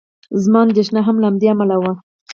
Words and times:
زما 0.43 0.59
اندېښنه 0.67 0.99
هم 1.07 1.15
له 1.21 1.25
همدې 1.29 1.47
امله 1.53 1.75
وه. 1.81 1.91